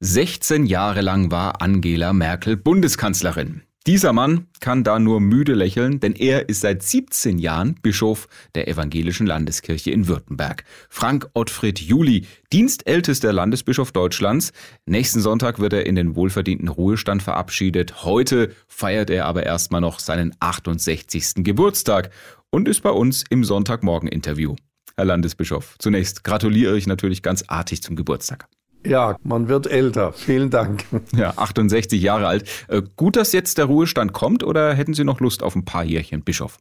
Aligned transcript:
16 0.00 0.66
Jahre 0.66 1.00
lang 1.00 1.30
war 1.30 1.62
Angela 1.62 2.12
Merkel 2.12 2.58
Bundeskanzlerin. 2.58 3.62
Dieser 3.86 4.12
Mann 4.12 4.46
kann 4.60 4.84
da 4.84 4.98
nur 4.98 5.20
müde 5.20 5.54
lächeln, 5.54 6.00
denn 6.00 6.12
er 6.12 6.50
ist 6.50 6.60
seit 6.60 6.82
17 6.82 7.38
Jahren 7.38 7.76
Bischof 7.80 8.28
der 8.54 8.68
Evangelischen 8.68 9.26
Landeskirche 9.26 9.90
in 9.92 10.06
Württemberg. 10.06 10.64
Frank 10.90 11.30
Ottfried 11.32 11.80
Juli, 11.80 12.26
dienstältester 12.52 13.32
Landesbischof 13.32 13.90
Deutschlands. 13.90 14.52
Nächsten 14.84 15.22
Sonntag 15.22 15.60
wird 15.60 15.72
er 15.72 15.86
in 15.86 15.94
den 15.94 16.14
wohlverdienten 16.14 16.68
Ruhestand 16.68 17.22
verabschiedet. 17.22 18.04
Heute 18.04 18.54
feiert 18.68 19.08
er 19.08 19.24
aber 19.24 19.44
erstmal 19.44 19.80
noch 19.80 19.98
seinen 19.98 20.34
68. 20.40 21.36
Geburtstag 21.36 22.10
und 22.50 22.68
ist 22.68 22.82
bei 22.82 22.90
uns 22.90 23.24
im 23.30 23.44
Sonntagmorgen-Interview. 23.44 24.56
Herr 24.94 25.06
Landesbischof, 25.06 25.76
zunächst 25.78 26.22
gratuliere 26.22 26.76
ich 26.76 26.86
natürlich 26.86 27.22
ganz 27.22 27.44
artig 27.48 27.82
zum 27.82 27.96
Geburtstag. 27.96 28.46
Ja, 28.86 29.16
man 29.22 29.48
wird 29.48 29.66
älter. 29.66 30.12
Vielen 30.12 30.50
Dank. 30.50 30.84
Ja, 31.16 31.34
68 31.36 32.00
Jahre 32.00 32.26
alt. 32.26 32.48
Äh, 32.68 32.82
gut, 32.96 33.16
dass 33.16 33.32
jetzt 33.32 33.58
der 33.58 33.66
Ruhestand 33.66 34.12
kommt 34.12 34.42
oder 34.42 34.74
hätten 34.74 34.94
Sie 34.94 35.04
noch 35.04 35.20
Lust 35.20 35.42
auf 35.42 35.54
ein 35.54 35.64
paar 35.64 35.84
Jährchen 35.84 36.22
Bischof? 36.22 36.58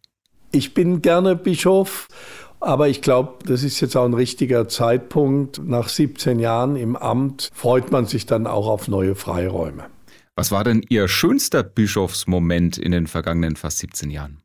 Ich 0.52 0.74
bin 0.74 1.02
gerne 1.02 1.36
Bischof, 1.36 2.08
aber 2.60 2.88
ich 2.88 3.02
glaube, 3.02 3.40
das 3.46 3.64
ist 3.64 3.80
jetzt 3.82 3.96
auch 3.96 4.06
ein 4.06 4.14
richtiger 4.14 4.68
Zeitpunkt. 4.68 5.62
Nach 5.66 5.90
17 5.90 6.40
Jahren 6.40 6.76
im 6.76 6.96
Amt 6.96 7.52
freut 7.54 7.92
man 7.92 8.06
sich 8.06 8.26
dann 8.26 8.48
auch 8.48 8.68
auf 8.68 8.88
neue 8.88 9.16
Freiräume. 9.16 9.86
Was 10.36 10.52
war 10.52 10.64
denn 10.64 10.82
Ihr 10.90 11.08
schönster 11.08 11.64
Bischofsmoment 11.64 12.78
in 12.78 12.92
den 12.92 13.08
vergangenen 13.08 13.56
fast 13.56 13.80
17 13.80 14.10
Jahren? 14.12 14.45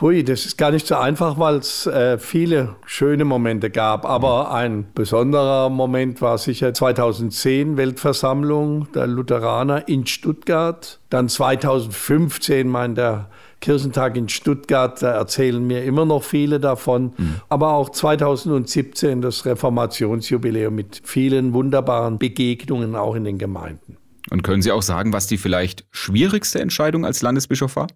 Pui, 0.00 0.24
das 0.24 0.46
ist 0.46 0.56
gar 0.56 0.70
nicht 0.70 0.86
so 0.86 0.94
einfach, 0.94 1.38
weil 1.38 1.56
es 1.56 1.86
äh, 1.86 2.16
viele 2.16 2.76
schöne 2.86 3.26
Momente 3.26 3.68
gab. 3.68 4.06
Aber 4.06 4.50
ein 4.50 4.86
besonderer 4.94 5.68
Moment 5.68 6.22
war 6.22 6.38
sicher 6.38 6.72
2010 6.72 7.76
Weltversammlung 7.76 8.90
der 8.94 9.06
Lutheraner 9.06 9.88
in 9.88 10.06
Stuttgart. 10.06 11.00
Dann 11.10 11.28
2015 11.28 12.66
mein 12.66 12.94
der 12.94 13.28
Kirchentag 13.60 14.16
in 14.16 14.30
Stuttgart, 14.30 15.02
da 15.02 15.10
erzählen 15.10 15.62
mir 15.62 15.84
immer 15.84 16.06
noch 16.06 16.22
viele 16.22 16.60
davon. 16.60 17.12
Mhm. 17.18 17.34
Aber 17.50 17.74
auch 17.74 17.90
2017 17.90 19.20
das 19.20 19.44
Reformationsjubiläum 19.44 20.74
mit 20.74 21.02
vielen 21.04 21.52
wunderbaren 21.52 22.18
Begegnungen 22.18 22.96
auch 22.96 23.16
in 23.16 23.24
den 23.24 23.36
Gemeinden. 23.36 23.98
Und 24.30 24.44
können 24.44 24.62
Sie 24.62 24.72
auch 24.72 24.80
sagen, 24.80 25.12
was 25.12 25.26
die 25.26 25.36
vielleicht 25.36 25.84
schwierigste 25.90 26.58
Entscheidung 26.58 27.04
als 27.04 27.20
Landesbischof 27.20 27.76
war? 27.76 27.88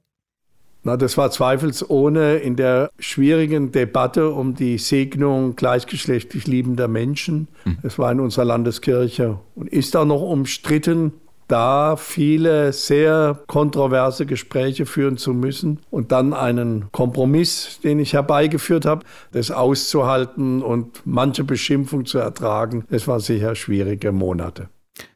Na, 0.86 0.98
das 0.98 1.16
war 1.16 1.30
zweifelsohne 1.30 2.36
in 2.36 2.56
der 2.56 2.90
schwierigen 2.98 3.72
Debatte 3.72 4.30
um 4.30 4.54
die 4.54 4.76
Segnung 4.76 5.56
gleichgeschlechtlich 5.56 6.46
liebender 6.46 6.88
Menschen. 6.88 7.48
Hm. 7.62 7.78
Es 7.82 7.98
war 7.98 8.12
in 8.12 8.20
unserer 8.20 8.44
Landeskirche 8.44 9.38
und 9.54 9.70
ist 9.70 9.96
auch 9.96 10.04
noch 10.04 10.20
umstritten, 10.20 11.14
da 11.48 11.96
viele 11.96 12.72
sehr 12.74 13.42
kontroverse 13.46 14.26
Gespräche 14.26 14.84
führen 14.84 15.16
zu 15.16 15.32
müssen 15.32 15.80
und 15.90 16.12
dann 16.12 16.34
einen 16.34 16.92
Kompromiss, 16.92 17.80
den 17.82 17.98
ich 17.98 18.12
herbeigeführt 18.12 18.84
habe, 18.84 19.04
das 19.32 19.50
auszuhalten 19.50 20.62
und 20.62 21.00
manche 21.04 21.44
Beschimpfung 21.44 22.04
zu 22.04 22.18
ertragen, 22.18 22.84
das 22.90 23.08
war 23.08 23.20
sicher 23.20 23.54
schwierige 23.54 24.12
Monate. 24.12 24.68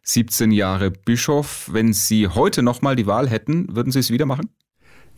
17 0.02 0.50
Jahre 0.50 0.90
Bischof, 0.90 1.68
wenn 1.72 1.92
Sie 1.92 2.28
heute 2.28 2.62
nochmal 2.62 2.96
die 2.96 3.06
Wahl 3.06 3.28
hätten, 3.28 3.74
würden 3.74 3.92
Sie 3.92 3.98
es 3.98 4.10
wieder 4.10 4.26
machen? 4.26 4.48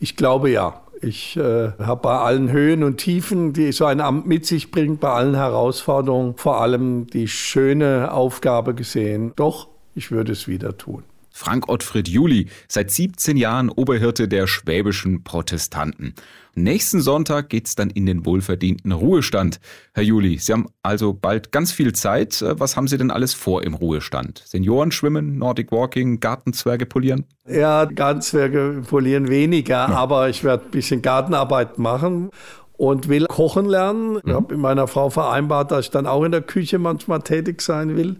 Ich 0.01 0.15
glaube 0.15 0.49
ja. 0.49 0.81
Ich 1.03 1.37
äh, 1.37 1.71
habe 1.79 2.01
bei 2.01 2.17
allen 2.17 2.51
Höhen 2.51 2.83
und 2.83 2.97
Tiefen, 2.97 3.53
die 3.53 3.71
so 3.71 3.85
ein 3.85 4.01
Amt 4.01 4.25
mit 4.25 4.47
sich 4.47 4.71
bringt, 4.71 4.99
bei 4.99 5.09
allen 5.09 5.35
Herausforderungen 5.35 6.35
vor 6.37 6.59
allem 6.59 7.05
die 7.05 7.27
schöne 7.27 8.11
Aufgabe 8.11 8.73
gesehen. 8.73 9.31
Doch, 9.35 9.67
ich 9.93 10.09
würde 10.09 10.31
es 10.31 10.47
wieder 10.47 10.75
tun. 10.75 11.03
Frank 11.31 11.69
Ottfried 11.69 12.07
Juli, 12.07 12.47
seit 12.67 12.91
17 12.91 13.37
Jahren 13.37 13.69
Oberhirte 13.69 14.27
der 14.27 14.47
schwäbischen 14.47 15.23
Protestanten. 15.23 16.13
Nächsten 16.53 16.99
Sonntag 16.99 17.47
geht's 17.47 17.75
dann 17.75 17.89
in 17.89 18.05
den 18.05 18.25
wohlverdienten 18.25 18.91
Ruhestand. 18.91 19.61
Herr 19.93 20.03
Juli, 20.03 20.37
Sie 20.37 20.51
haben 20.51 20.67
also 20.83 21.13
bald 21.13 21.53
ganz 21.53 21.71
viel 21.71 21.93
Zeit. 21.93 22.43
Was 22.45 22.75
haben 22.75 22.89
Sie 22.89 22.97
denn 22.97 23.09
alles 23.09 23.33
vor 23.33 23.63
im 23.63 23.73
Ruhestand? 23.73 24.43
Senioren 24.45 24.91
schwimmen, 24.91 25.37
Nordic 25.37 25.71
Walking, 25.71 26.19
Gartenzwerge 26.19 26.85
polieren? 26.85 27.23
Ja, 27.47 27.85
Gartenzwerge 27.85 28.83
polieren 28.87 29.29
weniger, 29.29 29.87
ja. 29.87 29.95
aber 29.95 30.27
ich 30.27 30.43
werde 30.43 30.65
ein 30.65 30.71
bisschen 30.71 31.01
Gartenarbeit 31.01 31.79
machen 31.79 32.31
und 32.75 33.07
will 33.07 33.27
kochen 33.27 33.65
lernen. 33.65 34.17
Ich 34.17 34.25
mhm. 34.25 34.33
habe 34.33 34.53
mit 34.53 34.61
meiner 34.61 34.87
Frau 34.87 35.09
vereinbart, 35.09 35.71
dass 35.71 35.85
ich 35.85 35.91
dann 35.91 36.05
auch 36.05 36.23
in 36.25 36.33
der 36.33 36.41
Küche 36.41 36.79
manchmal 36.79 37.21
tätig 37.21 37.61
sein 37.61 37.95
will 37.95 38.17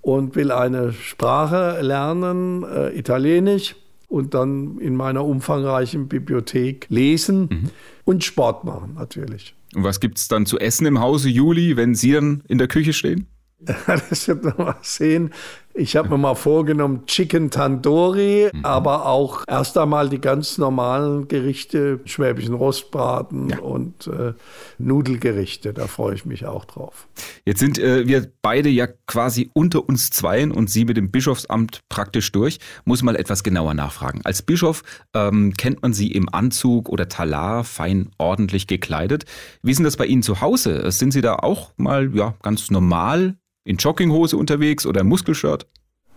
und 0.00 0.36
will 0.36 0.52
eine 0.52 0.92
Sprache 0.92 1.80
lernen, 1.80 2.64
äh, 2.64 2.96
Italienisch, 2.98 3.76
und 4.08 4.32
dann 4.32 4.78
in 4.78 4.96
meiner 4.96 5.24
umfangreichen 5.24 6.08
Bibliothek 6.08 6.86
lesen 6.88 7.48
mhm. 7.50 7.70
und 8.04 8.24
Sport 8.24 8.64
machen 8.64 8.94
natürlich. 8.94 9.54
Und 9.74 9.84
was 9.84 10.00
gibt 10.00 10.16
es 10.16 10.28
dann 10.28 10.46
zu 10.46 10.58
essen 10.58 10.86
im 10.86 11.00
Hause 11.00 11.28
Juli, 11.28 11.76
wenn 11.76 11.94
Sie 11.94 12.12
dann 12.12 12.42
in 12.48 12.56
der 12.58 12.68
Küche 12.68 12.94
stehen? 12.94 13.26
das 13.86 14.28
wird 14.28 14.44
man 14.44 14.56
mal 14.56 14.76
sehen. 14.82 15.30
Ich 15.78 15.94
habe 15.94 16.08
mir 16.08 16.18
mal 16.18 16.34
vorgenommen, 16.34 17.06
Chicken 17.06 17.52
Tandoori, 17.52 18.50
mhm. 18.52 18.64
aber 18.64 19.06
auch 19.06 19.44
erst 19.46 19.78
einmal 19.78 20.08
die 20.08 20.20
ganz 20.20 20.58
normalen 20.58 21.28
Gerichte, 21.28 22.00
schwäbischen 22.04 22.54
Rostbraten 22.54 23.50
ja. 23.50 23.60
und 23.60 24.08
äh, 24.08 24.32
Nudelgerichte. 24.78 25.72
Da 25.72 25.86
freue 25.86 26.16
ich 26.16 26.24
mich 26.24 26.46
auch 26.46 26.64
drauf. 26.64 27.06
Jetzt 27.44 27.60
sind 27.60 27.78
äh, 27.78 28.08
wir 28.08 28.26
beide 28.42 28.68
ja 28.68 28.88
quasi 29.06 29.50
unter 29.54 29.88
uns 29.88 30.10
Zweien 30.10 30.50
und 30.50 30.68
Sie 30.68 30.84
mit 30.84 30.96
dem 30.96 31.12
Bischofsamt 31.12 31.78
praktisch 31.88 32.32
durch. 32.32 32.58
Muss 32.84 33.04
mal 33.04 33.14
etwas 33.14 33.44
genauer 33.44 33.74
nachfragen. 33.74 34.22
Als 34.24 34.42
Bischof 34.42 34.82
ähm, 35.14 35.54
kennt 35.56 35.82
man 35.82 35.92
Sie 35.92 36.10
im 36.10 36.28
Anzug 36.28 36.88
oder 36.88 37.08
Talar, 37.08 37.62
fein 37.62 38.10
ordentlich 38.18 38.66
gekleidet. 38.66 39.26
Wie 39.62 39.70
ist 39.70 39.76
denn 39.76 39.84
das 39.84 39.96
bei 39.96 40.06
Ihnen 40.06 40.24
zu 40.24 40.40
Hause? 40.40 40.90
Sind 40.90 41.12
Sie 41.12 41.20
da 41.20 41.36
auch 41.36 41.70
mal 41.76 42.12
ja, 42.16 42.34
ganz 42.42 42.72
normal 42.72 43.36
in 43.68 43.76
Jogginghose 43.76 44.36
unterwegs 44.36 44.86
oder 44.86 45.04
Muskelshirt? 45.04 45.66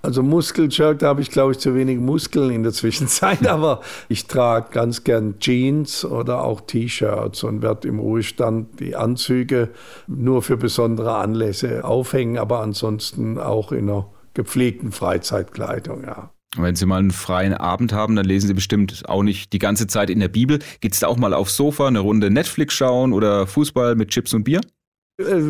Also 0.03 0.23
Muskelshirt, 0.23 1.03
da 1.03 1.09
habe 1.09 1.22
ich 1.22 1.29
glaube 1.29 1.51
ich 1.51 1.59
zu 1.59 1.75
wenig 1.75 2.00
Muskeln 2.00 2.50
in 2.50 2.63
der 2.63 2.72
Zwischenzeit, 2.72 3.45
aber 3.47 3.81
ich 4.09 4.25
trage 4.25 4.69
ganz 4.72 5.03
gern 5.03 5.35
Jeans 5.39 6.06
oder 6.06 6.44
auch 6.44 6.61
T-Shirts 6.61 7.44
und 7.44 7.61
werde 7.61 7.88
im 7.88 8.00
Ruhestand 8.00 8.79
die 8.79 8.95
Anzüge 8.95 9.69
nur 10.07 10.41
für 10.41 10.57
besondere 10.57 11.16
Anlässe 11.16 11.84
aufhängen, 11.84 12.38
aber 12.38 12.61
ansonsten 12.61 13.38
auch 13.38 13.72
in 13.72 13.90
einer 13.90 14.07
gepflegten 14.34 14.91
Freizeitkleidung, 14.91 16.06
ja. 16.06 16.31
Wenn 16.57 16.75
Sie 16.75 16.85
mal 16.85 16.97
einen 16.97 17.11
freien 17.11 17.53
Abend 17.53 17.94
haben, 17.94 18.16
dann 18.16 18.25
lesen 18.25 18.47
Sie 18.47 18.53
bestimmt 18.53 19.03
auch 19.07 19.23
nicht 19.23 19.53
die 19.53 19.59
ganze 19.59 19.88
Zeit 19.88 20.09
in 20.09 20.19
der 20.19 20.28
Bibel. 20.28 20.59
Geht 20.81 20.94
es 20.94 21.00
da 21.00 21.07
auch 21.07 21.16
mal 21.16 21.34
aufs 21.34 21.56
Sofa, 21.56 21.88
eine 21.88 22.00
Runde 22.00 22.29
Netflix 22.29 22.73
schauen 22.73 23.13
oder 23.13 23.47
Fußball 23.47 23.95
mit 23.95 24.09
Chips 24.09 24.34
und 24.34 24.44
Bier? 24.44 24.59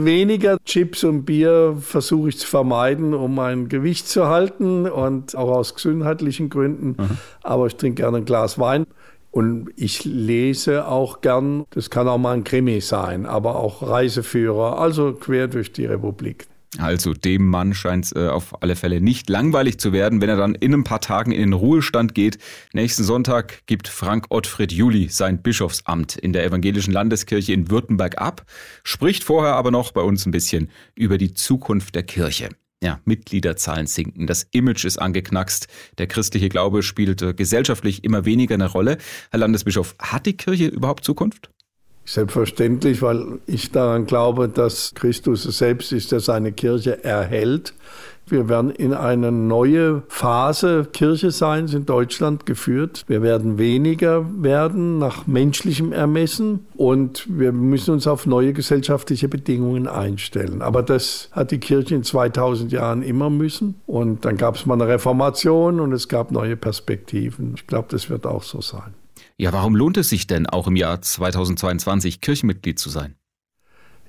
Weniger 0.06 0.58
Chips 0.64 1.04
und 1.04 1.26
Bier 1.26 1.78
versuche 1.80 2.30
ich 2.30 2.38
zu 2.38 2.48
vermeiden, 2.48 3.14
um 3.14 3.36
mein 3.36 3.70
Gewicht 3.70 4.08
zu 4.08 4.28
halten 4.28 4.88
und 4.88 5.36
auch 5.36 5.50
aus 5.50 5.76
gesundheitlichen 5.76 6.50
Gründen. 6.50 6.96
Mhm. 6.98 7.18
Aber 7.44 7.68
ich 7.68 7.76
trinke 7.76 8.04
gerne 8.04 8.18
ein 8.18 8.26
Glas 8.26 8.60
Wein. 8.60 8.86
Und 9.32 9.70
ich 9.78 10.04
lese 10.04 10.88
auch 10.88 11.22
gern, 11.22 11.64
das 11.70 11.90
kann 11.90 12.08
auch 12.10 12.18
mal 12.18 12.34
ein 12.34 12.44
Krimi 12.44 12.82
sein, 12.82 13.26
aber 13.26 13.56
auch 13.56 13.82
Reiseführer, 13.82 14.78
also 14.78 15.14
quer 15.14 15.48
durch 15.48 15.72
die 15.72 15.86
Republik. 15.86 16.48
Also 16.78 17.14
dem 17.14 17.48
Mann 17.48 17.74
scheint 17.74 18.06
es 18.06 18.16
äh, 18.16 18.30
auf 18.30 18.62
alle 18.64 18.78
Fälle 18.78 19.02
nicht 19.02 19.30
langweilig 19.30 19.78
zu 19.78 19.92
werden, 19.92 20.22
wenn 20.22 20.30
er 20.30 20.38
dann 20.38 20.56
in 20.56 20.74
ein 20.74 20.84
paar 20.86 21.02
Tagen 21.02 21.34
in 21.34 21.42
den 21.42 21.54
Ruhestand 21.54 22.16
geht. 22.16 22.38
Nächsten 22.72 23.04
Sonntag 23.04 23.66
gibt 23.66 23.90
Frank 23.90 24.28
Ottfried 24.30 24.72
Juli 24.72 25.10
sein 25.10 25.42
Bischofsamt 25.42 26.16
in 26.16 26.32
der 26.32 26.46
evangelischen 26.46 26.94
Landeskirche 26.94 27.52
in 27.52 27.70
Württemberg 27.70 28.20
ab, 28.20 28.46
spricht 28.84 29.26
vorher 29.26 29.56
aber 29.56 29.72
noch 29.72 29.92
bei 29.92 30.02
uns 30.02 30.26
ein 30.26 30.32
bisschen 30.32 30.70
über 30.96 31.18
die 31.18 31.34
Zukunft 31.34 31.94
der 31.94 32.04
Kirche. 32.04 32.50
Ja, 32.84 33.00
Mitgliederzahlen 33.06 33.86
sinken, 33.86 34.26
das 34.26 34.48
Image 34.52 34.86
ist 34.86 34.98
angeknackst, 34.98 35.68
der 36.00 36.08
christliche 36.08 36.50
Glaube 36.50 36.82
spielt 36.82 37.22
äh, 37.22 37.34
gesellschaftlich 37.34 38.04
immer 38.04 38.26
weniger 38.26 38.56
eine 38.56 38.66
Rolle. 38.66 38.98
Herr 39.30 39.40
Landesbischof, 39.40 39.96
hat 40.00 40.26
die 40.26 40.38
Kirche 40.38 40.68
überhaupt 40.68 41.04
Zukunft? 41.04 41.52
Selbstverständlich, 42.04 43.02
weil 43.02 43.40
ich 43.46 43.72
daran 43.72 44.06
glaube, 44.06 44.50
dass 44.50 44.94
Christus 44.96 45.44
selbst 45.44 45.92
ist, 45.92 46.12
der 46.12 46.20
seine 46.20 46.52
Kirche 46.52 47.04
erhält. 47.04 47.74
Wir 48.32 48.48
werden 48.48 48.72
in 48.72 48.94
eine 48.94 49.32
neue 49.32 50.04
Phase 50.08 50.88
Kirche 50.94 51.32
sein, 51.32 51.68
in 51.68 51.86
Deutschland 51.86 52.46
geführt. 52.46 53.04
Wir 53.08 53.22
werden 53.22 53.58
weniger 53.58 54.26
werden 54.42 55.00
nach 55.00 55.28
menschlichem 55.28 55.92
Ermessen 55.92 56.66
und 56.76 57.28
wir 57.30 57.52
müssen 57.52 57.92
uns 57.92 58.08
auf 58.08 58.26
neue 58.26 58.54
gesellschaftliche 58.54 59.28
Bedingungen 59.28 59.88
einstellen. 59.88 60.62
Aber 60.62 60.82
das 60.82 61.30
hat 61.34 61.52
die 61.52 61.60
Kirche 61.60 61.96
in 61.96 62.04
2000 62.04 62.72
Jahren 62.72 63.04
immer 63.04 63.30
müssen. 63.30 63.76
Und 63.86 64.24
dann 64.24 64.38
gab 64.38 64.56
es 64.56 64.66
mal 64.66 64.76
eine 64.76 64.88
Reformation 64.88 65.82
und 65.82 65.92
es 65.92 66.08
gab 66.08 66.32
neue 66.32 66.56
Perspektiven. 66.56 67.56
Ich 67.56 67.68
glaube, 67.68 67.88
das 67.92 68.10
wird 68.10 68.26
auch 68.26 68.44
so 68.44 68.62
sein. 68.62 68.94
Ja, 69.38 69.54
warum 69.54 69.76
lohnt 69.76 69.98
es 69.98 70.10
sich 70.10 70.28
denn 70.28 70.48
auch 70.48 70.68
im 70.68 70.76
Jahr 70.76 71.02
2022 71.02 72.22
Kirchenmitglied 72.22 72.78
zu 72.78 72.90
sein? 72.90 73.16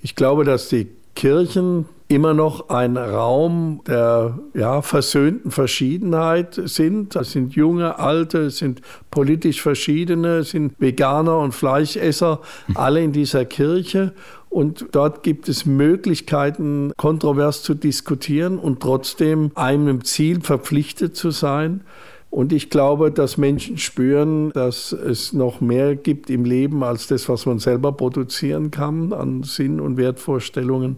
Ich 0.02 0.16
glaube, 0.16 0.44
dass 0.44 0.68
die 0.68 0.88
Kirchen 1.14 1.86
immer 2.08 2.34
noch 2.34 2.68
ein 2.68 2.96
Raum 2.96 3.80
der 3.86 4.38
ja, 4.54 4.82
versöhnten 4.82 5.50
Verschiedenheit 5.50 6.60
sind. 6.64 7.16
Es 7.16 7.32
sind 7.32 7.54
junge, 7.54 7.98
alte, 7.98 8.38
es 8.46 8.58
sind 8.58 8.82
politisch 9.10 9.62
Verschiedene, 9.62 10.38
es 10.38 10.50
sind 10.50 10.74
Veganer 10.78 11.38
und 11.38 11.52
Fleischesser, 11.52 12.40
alle 12.74 13.02
in 13.02 13.12
dieser 13.12 13.44
Kirche. 13.44 14.12
Und 14.50 14.86
dort 14.92 15.22
gibt 15.22 15.48
es 15.48 15.64
Möglichkeiten, 15.64 16.92
kontrovers 16.98 17.62
zu 17.62 17.72
diskutieren 17.72 18.58
und 18.58 18.80
trotzdem 18.80 19.50
einem 19.54 20.04
Ziel 20.04 20.42
verpflichtet 20.42 21.16
zu 21.16 21.30
sein. 21.30 21.82
Und 22.32 22.54
ich 22.54 22.70
glaube, 22.70 23.10
dass 23.10 23.36
Menschen 23.36 23.76
spüren, 23.76 24.52
dass 24.52 24.92
es 24.92 25.34
noch 25.34 25.60
mehr 25.60 25.94
gibt 25.94 26.30
im 26.30 26.46
Leben 26.46 26.82
als 26.82 27.06
das, 27.06 27.28
was 27.28 27.44
man 27.44 27.58
selber 27.58 27.92
produzieren 27.92 28.70
kann 28.70 29.12
an 29.12 29.42
Sinn 29.42 29.80
und 29.80 29.98
Wertvorstellungen. 29.98 30.96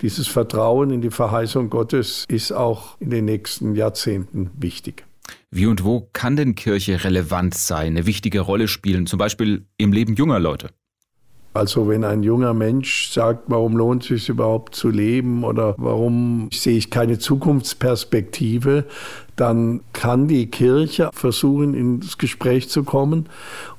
Dieses 0.00 0.28
Vertrauen 0.28 0.92
in 0.92 1.00
die 1.00 1.10
Verheißung 1.10 1.70
Gottes 1.70 2.24
ist 2.28 2.52
auch 2.52 2.96
in 3.00 3.10
den 3.10 3.24
nächsten 3.24 3.74
Jahrzehnten 3.74 4.50
wichtig. 4.56 5.04
Wie 5.50 5.66
und 5.66 5.82
wo 5.82 6.08
kann 6.12 6.36
denn 6.36 6.54
Kirche 6.54 7.02
relevant 7.02 7.54
sein, 7.54 7.96
eine 7.96 8.06
wichtige 8.06 8.38
Rolle 8.38 8.68
spielen, 8.68 9.06
zum 9.06 9.18
Beispiel 9.18 9.66
im 9.76 9.92
Leben 9.92 10.14
junger 10.14 10.38
Leute? 10.38 10.68
Also 11.52 11.88
wenn 11.88 12.04
ein 12.04 12.22
junger 12.22 12.54
Mensch 12.54 13.10
sagt, 13.10 13.44
warum 13.48 13.76
lohnt 13.76 14.02
es 14.04 14.08
sich 14.08 14.28
überhaupt 14.28 14.76
zu 14.76 14.88
leben 14.88 15.42
oder 15.42 15.74
warum 15.78 16.48
sehe 16.52 16.76
ich 16.76 16.90
keine 16.90 17.18
Zukunftsperspektive, 17.18 18.84
dann 19.34 19.80
kann 19.94 20.28
die 20.28 20.48
Kirche 20.48 21.10
versuchen, 21.12 21.74
ins 21.74 22.18
Gespräch 22.18 22.68
zu 22.68 22.84
kommen 22.84 23.26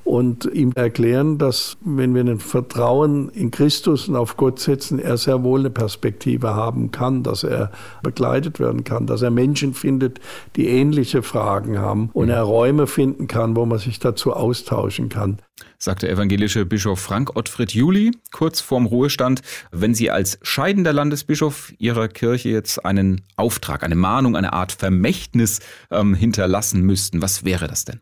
und 0.04 0.44
ihm 0.52 0.72
erklären, 0.74 1.38
dass 1.38 1.76
wenn 1.80 2.14
wir 2.14 2.22
ein 2.22 2.40
Vertrauen 2.40 3.28
in 3.28 3.52
Christus 3.52 4.08
und 4.08 4.16
auf 4.16 4.36
Gott 4.36 4.58
setzen, 4.58 4.98
er 4.98 5.16
sehr 5.16 5.44
wohl 5.44 5.60
eine 5.60 5.70
Perspektive 5.70 6.54
haben 6.54 6.90
kann, 6.90 7.22
dass 7.22 7.44
er 7.44 7.70
begleitet 8.02 8.58
werden 8.58 8.82
kann, 8.82 9.06
dass 9.06 9.22
er 9.22 9.30
Menschen 9.30 9.72
findet, 9.72 10.20
die 10.56 10.66
ähnliche 10.66 11.22
Fragen 11.22 11.78
haben 11.78 12.10
und 12.12 12.28
er 12.28 12.42
Räume 12.42 12.88
finden 12.88 13.28
kann, 13.28 13.54
wo 13.54 13.64
man 13.64 13.78
sich 13.78 14.00
dazu 14.00 14.32
austauschen 14.32 15.08
kann. 15.08 15.38
Sagt 15.78 16.02
der 16.02 16.10
evangelische 16.10 16.64
Bischof 16.66 17.00
Frank 17.00 17.36
Ottfried 17.36 17.72
Juli 17.72 18.12
kurz 18.32 18.60
vorm 18.60 18.86
Ruhestand. 18.86 19.42
Wenn 19.70 19.94
Sie 19.94 20.10
als 20.10 20.38
scheidender 20.42 20.92
Landesbischof 20.92 21.72
Ihrer 21.78 22.08
Kirche 22.08 22.50
jetzt 22.50 22.84
einen 22.84 23.22
Auftrag, 23.36 23.82
eine 23.82 23.96
Mahnung, 23.96 24.36
eine 24.36 24.52
Art 24.52 24.72
Vermächtnis 24.72 25.60
ähm, 25.90 26.14
hinterlassen 26.14 26.82
müssten, 26.82 27.22
was 27.22 27.44
wäre 27.44 27.68
das 27.68 27.84
denn? 27.84 28.00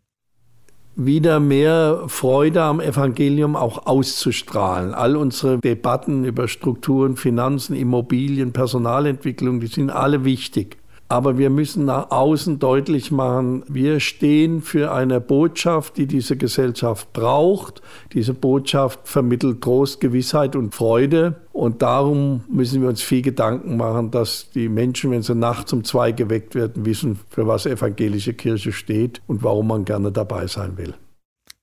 wieder 0.96 1.40
mehr 1.40 2.04
Freude 2.08 2.62
am 2.62 2.80
Evangelium 2.80 3.56
auch 3.56 3.86
auszustrahlen. 3.86 4.92
All 4.92 5.16
unsere 5.16 5.58
Debatten 5.58 6.24
über 6.24 6.48
Strukturen, 6.48 7.16
Finanzen, 7.16 7.74
Immobilien, 7.74 8.52
Personalentwicklung, 8.52 9.60
die 9.60 9.68
sind 9.68 9.90
alle 9.90 10.24
wichtig. 10.24 10.79
Aber 11.10 11.38
wir 11.38 11.50
müssen 11.50 11.86
nach 11.86 12.12
außen 12.12 12.60
deutlich 12.60 13.10
machen, 13.10 13.64
wir 13.66 13.98
stehen 13.98 14.62
für 14.62 14.92
eine 14.92 15.20
Botschaft, 15.20 15.96
die 15.96 16.06
diese 16.06 16.36
Gesellschaft 16.36 17.12
braucht. 17.12 17.82
Diese 18.12 18.32
Botschaft 18.32 19.00
vermittelt 19.08 19.60
Trost, 19.60 20.00
Gewissheit 20.00 20.54
und 20.54 20.72
Freude. 20.72 21.34
Und 21.52 21.82
darum 21.82 22.44
müssen 22.48 22.80
wir 22.80 22.88
uns 22.88 23.02
viel 23.02 23.22
Gedanken 23.22 23.76
machen, 23.76 24.12
dass 24.12 24.50
die 24.54 24.68
Menschen, 24.68 25.10
wenn 25.10 25.22
sie 25.22 25.34
nachts 25.34 25.72
um 25.72 25.82
zwei 25.82 26.12
geweckt 26.12 26.54
werden, 26.54 26.86
wissen, 26.86 27.18
für 27.28 27.48
was 27.48 27.66
evangelische 27.66 28.34
Kirche 28.34 28.70
steht 28.70 29.20
und 29.26 29.42
warum 29.42 29.66
man 29.66 29.84
gerne 29.84 30.12
dabei 30.12 30.46
sein 30.46 30.78
will. 30.78 30.94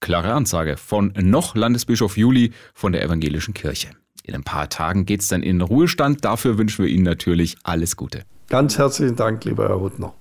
Klare 0.07 0.31
Ansage 0.31 0.77
von 0.77 1.12
noch 1.19 1.57
Landesbischof 1.57 2.15
Juli 2.15 2.54
von 2.74 2.94
der 2.94 3.04
evangelischen 3.04 3.54
Kirche. 3.54 3.89
In 4.24 4.36
ein 4.36 4.44
paar 4.44 4.69
Tagen 4.69 5.06
geht 5.06 5.19
es 5.19 5.27
dann 5.27 5.44
in 5.44 5.59
den 5.59 5.68
Ruhestand. 5.68 6.24
Dafür 6.24 6.57
wünschen 6.57 6.86
wir 6.86 6.89
Ihnen 6.89 7.04
natürlich 7.04 7.57
alles 7.63 7.98
Gute. 7.98 8.24
Ganz 8.48 8.77
herzlichen 8.77 9.18
Dank, 9.18 9.44
lieber 9.44 9.68
Herr 9.68 9.81
Huttner. 9.81 10.13